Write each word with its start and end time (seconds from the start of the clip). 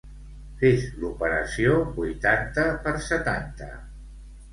Fes 0.59 0.85
l'operació 1.01 1.75
vuitanta 1.97 2.65
per 2.87 2.95
setanta. 3.09 3.69